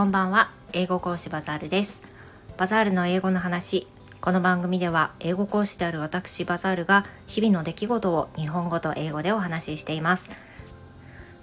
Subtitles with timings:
[0.00, 0.50] こんばんは。
[0.72, 2.08] 英語講師バザールです。
[2.56, 3.86] バザールの英語の話。
[4.22, 10.30] この番組では英語講師である私バザールが日々の出来事を日本語と英語でお話ししています。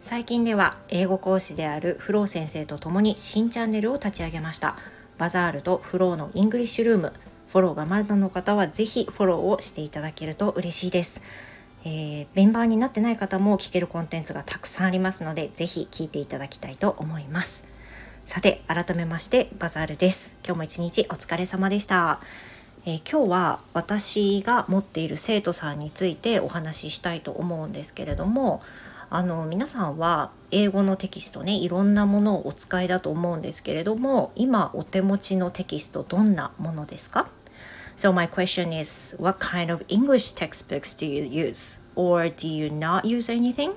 [0.01, 4.75] 最近では英語講師であるフロー先生と共に新チャンネルを立ち上げました。
[5.19, 7.13] バザールとフローのイングリッシュルーム。
[7.49, 11.21] フォローがまだの方はぜひフォローをしていただけると嬉しいです。
[11.85, 17.76] えー、メンバーになってない方も聞けるコンテンツがたくさんありますので、ぜひ聞いていただきたいと思います。
[18.27, 20.35] さて、改めまして、バザールです。
[20.45, 22.19] 今日も一日お疲れ様でした。
[22.85, 28.61] えー、今日は私が持っている生徒さんについてお話ししたいと思うんですけれども、
[29.09, 37.29] あの皆さんは英語のテキストねいろんなものをお使いだと思うんですけれども今お手持ちのテキストどんなものですか
[37.95, 41.79] ？So my question is, what kind of English textbooks do you use?
[41.95, 43.71] Or do you not use anything?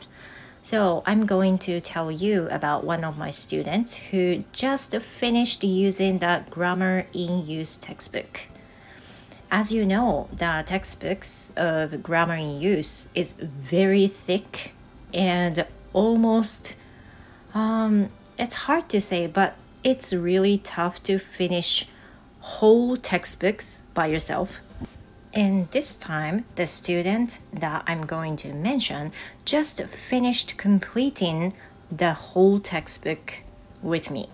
[0.62, 6.18] So I'm going to tell you about one of my students who just finished using
[6.18, 8.42] the Grammar in Use textbook.
[9.50, 14.72] As you know, the textbooks of Grammar in Use is very thick
[15.12, 16.74] and almost
[17.54, 21.88] um, it's hard to say, but it's really tough to finish
[22.40, 24.60] whole textbooks by yourself.
[25.32, 29.12] And this time, the student that I'm going to mention
[29.44, 31.52] just finished completing
[31.90, 33.44] the whole textbook
[33.82, 34.28] with me.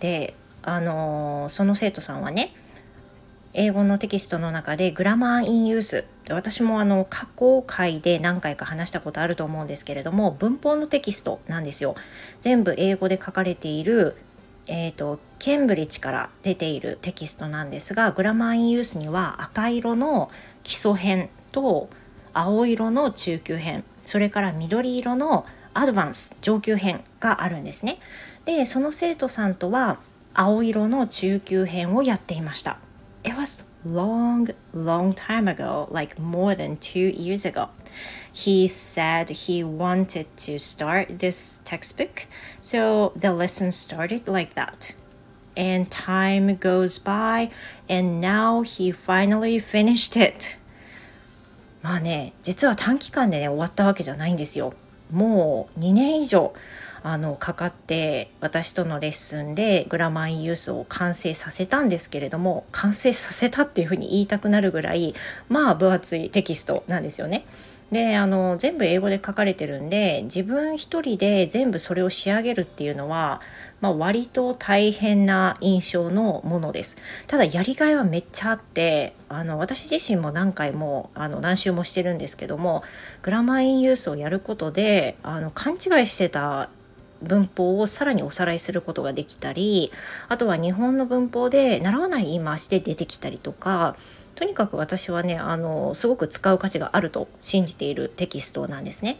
[0.00, 2.52] で、あのーその生徒さんはね、
[3.54, 11.96] 英語のテキストの中でグラマーインユース私もあの過去回で何回か話したことあると思うんですけれども文法のテキストなんですよ
[12.40, 14.14] 全部英語で書かれている
[14.68, 20.30] えーと、ケンブリッジから出ているテキストなんですがグラマーインユースには赤色の
[20.62, 21.88] 基礎編と
[22.34, 27.98] 青色の中級編それから緑色のアドバンス上級編があるんですね。
[28.46, 29.98] でその生徒さんとは
[30.34, 32.78] 青色の中級編をやっていました。
[33.22, 37.69] It was long, long time ago, like more than two years ago.
[38.33, 42.25] he said he wanted to start this textbook.
[42.61, 44.93] So the lesson started like that.
[45.55, 47.51] And time goes by,
[47.87, 50.57] and now he finally finished it.
[51.83, 54.73] まあね、実は短期間でね、終わったわけじゃないんですよ。
[55.11, 56.53] もう2年以上
[57.02, 65.14] あのかかって私とのレッスンでグラマンユースを完成させたんですけれども完成させたっていうふうに言いたくなるぐらい
[65.48, 67.44] まあ分厚いテキストなんですよね。
[67.90, 73.40] であの全部英語で書かれてるんで自分一人で全部それを仕上げるっていうのは、
[73.80, 76.98] まあ、割と大変な印象のものです
[77.28, 82.82] ただやりがいはめっちゃあってあの私自身も何回もあの何周もしてるんですけども
[83.22, 86.68] グラマーインユースをやることであの勘違いしてた
[87.22, 89.92] 文法をさらにおさらいすることができたり
[90.28, 93.96] あとは日本の文法で習わない言い回しで出てきたりとか
[94.34, 99.18] とにかく私はねあのすごく使う価値があると信じているテキストなんですね。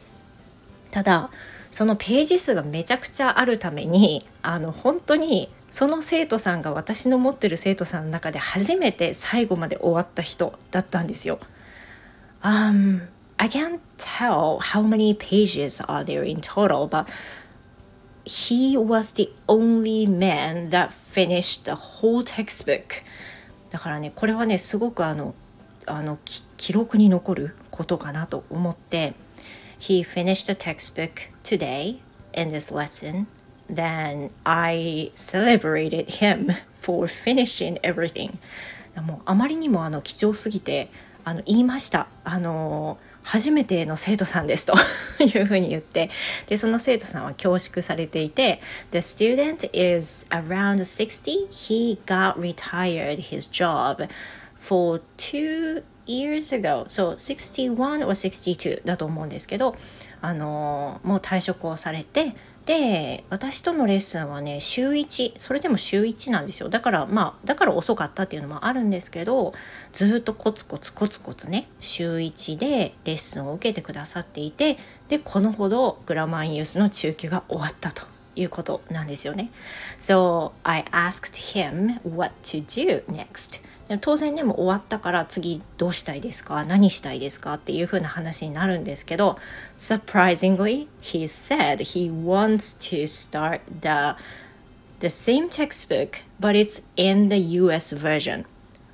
[0.90, 1.30] ただ
[1.72, 11.38] そのページ数がめちゃくちゃあるためにあの本当にその生徒さんが私の持ってる生徒さんの中で初めて最後まで終わった人だったんですよ。
[12.42, 17.06] Um, I can't tell how many pages are there in total, but
[18.28, 23.02] he was the only man that finished the whole textbook.
[23.70, 25.34] だからねこれはねすごくあの
[25.86, 26.18] あの
[26.58, 29.14] 記録に残ることかなと思って
[29.80, 32.00] He finished the textbook today
[32.34, 33.26] in this lesson
[33.70, 38.38] then I celebrated him for finishing everything
[39.00, 40.90] もうあまりにもあの貴重すぎて
[41.24, 44.74] あの言いましたあの初めての生徒さんですと
[45.22, 46.10] いうふうに言って
[46.46, 54.08] でその生徒さんは恐縮されていて The student is around 60 he got retired his job
[54.56, 59.76] for two years ago so 61 or 62だと思うんですけど
[60.20, 62.34] あのもう退職をされて
[62.68, 69.54] で私とのレッスンはね週1それでも週1なんですよだからまあだから遅かったっていうのもあるんですけど
[69.94, 74.76] ずっとコツコツコツコツね週1でレッスンを受けてくださっていて
[75.08, 78.06] でこのほどグラマンユースの中級が終わったと
[78.36, 79.50] いうことなんですよね。
[79.98, 83.62] So I asked him what to do next.
[84.02, 86.64] 当然でも終わったから次どうしたいですか？
[86.64, 87.54] 何したいですか？
[87.54, 89.38] っていう風な話になるんですけど
[89.78, 94.16] surprisingly he said he wants to start the
[95.00, 98.44] the same textbook but it's in the US version.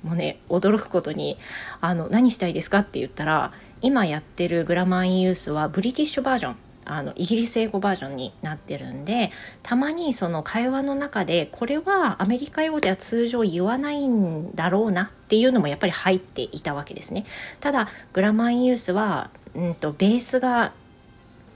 [0.01, 1.37] もうね驚くことに
[1.81, 2.79] あの何したいですか？
[2.79, 3.51] って言ったら
[3.81, 6.55] 今やってるグラマーインユースはブリティッシュバージョン。
[6.85, 9.31] あのイギリス英語バージョンになってるんで
[9.63, 17.25] たまにその会話の中でこれはアメリカ英語では通常言わないんだろうなっていうのもやっぱり入っていたわけですね。
[17.59, 20.73] ただグラマーインユースは、うんと、ベースが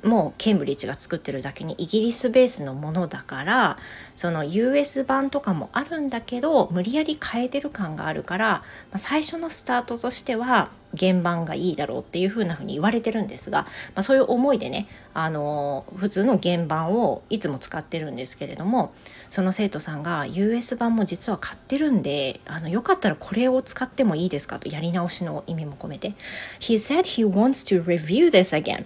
[0.03, 3.77] もうケンブリッジが作ってるだけにイギリスベースのものだから
[4.15, 8.63] その US 版とかもあるんだけど無理やり変えてる感があるから、ま
[8.93, 13.63] あ、最初のスタートとしては原版がいいだろうっていう風な風に言われてるんですが、
[13.93, 18.93] まあ、そういう思いでねあの普通の原版をいつも使ってるんですけれども
[19.29, 26.13] その生徒さんが US 版も実は買ってるんであのよかったらこれを使ってもいいですかとやり直しの意味も込めて。
[26.59, 28.85] He said he wants to review this again.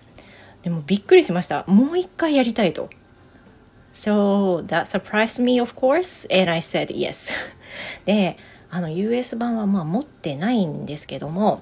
[0.63, 2.89] でもびっくりしましたもう一回やりたいと
[3.93, 7.31] So that surprised me of course and I said yes
[8.05, 8.37] で
[8.71, 11.61] あの US 版はまあ持ってないんですけども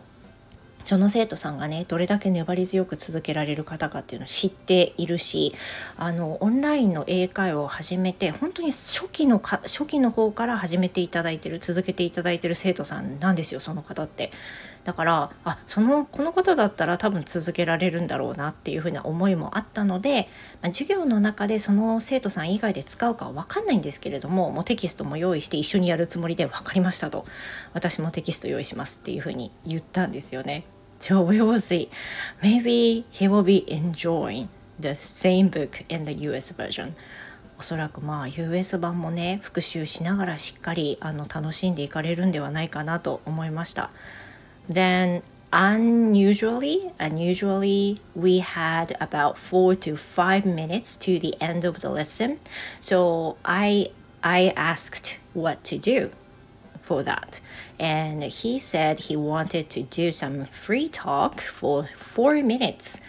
[0.86, 5.54] その生徒さんがねどれだけ粘り強く続けられる方かっていうのを知っているし
[5.98, 14.31] あのオンラインの英会話を始めて本当に初期のか初期の方から始めていただいてる続けていただいてる生徒さんなんですよその方って。
[14.83, 20.28] だからあそのこの方だったら多分続けられるんだろうなっていうふうな思いもあったので、
[20.62, 27.25] まあ、授業の中でその生徒さん以外で使うかは分かんないんですけれどももうテキストも用意して一緒にやるつもりで分かりましたと
[27.74, 30.63] 私もテキスト用意しますっていうふうに言ったんですよね。
[31.01, 31.89] So we will see.
[32.44, 34.50] Maybe he will be enjoying
[34.80, 36.94] the same book in the US version.
[37.57, 43.89] おそらくまあ US 版もね復習しながらしっかりあの楽しんでいかれるんではないかなと思いました。
[44.71, 52.38] Then unusually unusually we had about four to five minutes to the end of the lesson
[52.80, 53.92] so i
[54.24, 56.09] i asked what to do
[56.81, 57.42] for that
[57.81, 63.00] and he said he wanted to do some free talk for four minutes.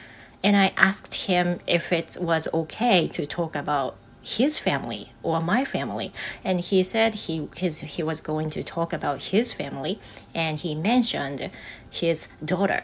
[0.44, 5.64] And I asked him if it was okay to talk about his family or my
[5.64, 6.12] family
[6.44, 10.00] and he said he his he was going to talk about his family
[10.36, 11.50] and he mentioned
[11.90, 12.84] his daughter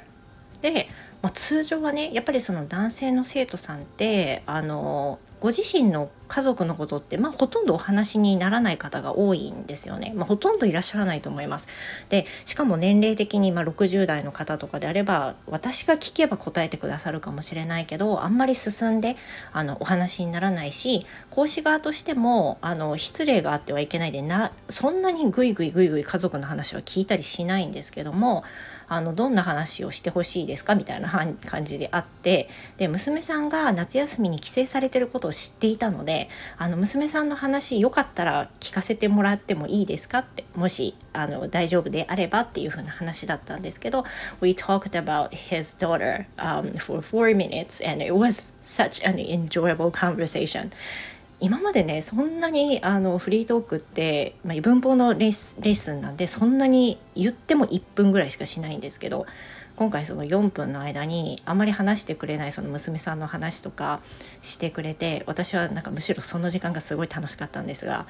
[0.61, 0.88] で、
[1.21, 11.69] まあ、通常はねやっぱりその男性の生徒さんってあの ご自身の家族のことって、まあ、ほとんどお話にならない方が多いんですよね、まあ、ほとんどいらっしゃらないと思います。
[12.08, 19.17] でしかも年齢的にまあ60代の方とかであれば私が聞けば答えてくださるかもしれないけどあんまり進んで
[19.52, 28.44] あのお話にならないし講師側としてもあの失礼があってはいけないでなそんなにグイグイグイグイ家族の話は聞いたりしないんですけども
[28.88, 30.75] あのどんな話をしてほしいですか？
[30.75, 31.11] みたいな
[31.46, 32.49] 感じであって
[32.79, 40.20] で娘さんが夏休みに帰省されてることを知っていたのであの娘さんの話よかったら聞かせてもらってもいいですか？
[40.20, 44.05] ってもしあの大丈夫であればっていう風な話だったんですけど
[44.40, 50.70] We talked about his daughter、um, for four minutes and it was such an enjoyable conversation.
[51.40, 59.26] 今までねそんなにあのフリートークって、まあ、文法のレッスンなんでそんなに言っても1分ぐらいしかしないんですけど
[59.76, 64.00] 今回その4分の間にあまり話してくれないその娘さんの話とか
[64.43, 68.06] してくれて私はなんかむしろその時間がすごい楽しかったんですが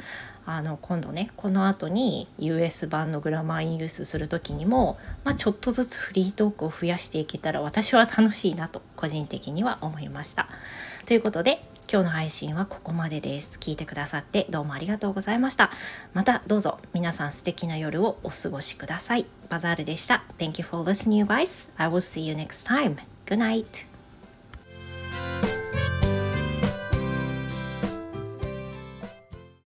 [0.46, 10.48] あの今度ねこの後に US 版のグラマーインユースする時にも、まあ、ちょっとずつフリートークを増やしていけたら私は楽しいなと個人的には思いました。
[11.04, 13.56] ということで今日の配信はここまでです。
[13.58, 15.70] 聞いてくださってどうもありがとうございました。
[16.12, 19.24] またどうぞ皆さん素敵な夜をお過ごしください。
[19.48, 20.22] バザールでした。
[20.38, 21.72] Thank you for listening, guys.
[21.78, 22.98] I will see you next time.
[23.24, 23.87] Good night.